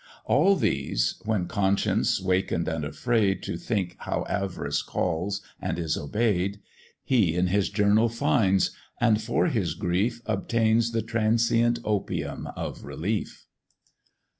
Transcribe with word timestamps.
All 0.25 0.55
these 0.55 1.21
(when 1.25 1.45
conscience, 1.45 2.19
waken'd 2.19 2.67
and 2.67 2.83
afraid, 2.83 3.43
To 3.43 3.55
think 3.55 3.97
how 3.99 4.25
avarice 4.27 4.81
calls 4.81 5.41
and 5.61 5.77
is 5.77 5.95
obey'd) 5.95 6.59
He 7.03 7.35
in 7.35 7.45
his 7.45 7.69
journal 7.69 8.09
finds, 8.09 8.71
and 8.99 9.21
for 9.21 9.45
his 9.45 9.75
grief 9.75 10.19
Obtains 10.25 10.91
the 10.91 11.03
transient 11.03 11.77
opium 11.83 12.47
of 12.55 12.83
relief. 12.83 13.45